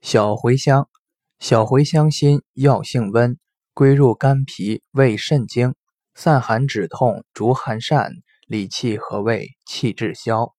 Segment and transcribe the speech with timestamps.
[0.00, 0.88] 小茴香，
[1.38, 3.36] 小茴香心药性温，
[3.74, 5.74] 归入肝脾、胃、肾经，
[6.14, 8.12] 散寒止痛，逐寒散，
[8.46, 10.57] 理气和胃，气滞消。